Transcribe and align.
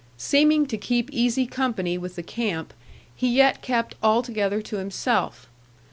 Seeming 0.17 0.65
to 0.65 0.79
keep 0.79 1.11
easy 1.13 1.45
company 1.45 1.95
with 1.95 2.15
the 2.15 2.23
camp, 2.23 2.73
he 3.15 3.27
yet 3.29 3.61
kept 3.61 3.93
altogether 4.01 4.59
to 4.59 4.77
himself. 4.77 5.47